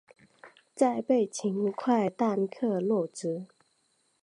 [0.73, 3.45] 再被秦桧弹劾落职。